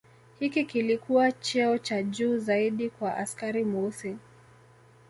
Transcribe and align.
Hiki 0.39 0.65
kilikua 0.65 1.31
cheo 1.31 1.77
cha 1.77 2.03
juu 2.03 2.37
zaidi 2.37 2.89
kwa 2.89 3.17
askari 3.17 3.63
Mweusi 3.63 4.17